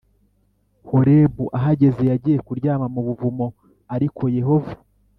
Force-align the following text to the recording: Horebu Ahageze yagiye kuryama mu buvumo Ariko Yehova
Horebu 0.89 1.43
Ahageze 1.57 2.01
yagiye 2.11 2.37
kuryama 2.47 2.85
mu 2.93 3.01
buvumo 3.07 3.45
Ariko 3.95 4.23
Yehova 4.37 4.73